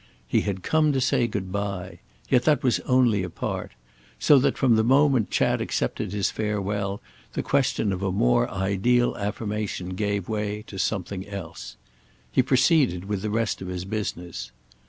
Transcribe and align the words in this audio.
He 0.27 0.41
had 0.41 0.63
come 0.63 0.91
to 0.93 0.99
say 0.99 1.27
good 1.27 1.51
bye—yet 1.51 2.41
that 2.45 2.63
was 2.63 2.79
only 2.87 3.21
a 3.21 3.29
part; 3.29 3.73
so 4.17 4.39
that 4.39 4.57
from 4.57 4.75
the 4.75 4.83
moment 4.83 5.29
Chad 5.29 5.61
accepted 5.61 6.11
his 6.11 6.31
farewell 6.31 6.99
the 7.33 7.43
question 7.43 7.93
of 7.93 8.01
a 8.01 8.11
more 8.11 8.49
ideal 8.49 9.15
affirmation 9.17 9.89
gave 9.89 10.27
way 10.27 10.63
to 10.65 10.79
something 10.79 11.27
else. 11.27 11.77
He 12.31 12.41
proceeded 12.41 13.05
with 13.05 13.21
the 13.21 13.29
rest 13.29 13.61
of 13.61 13.67
his 13.67 13.85
business. 13.85 14.49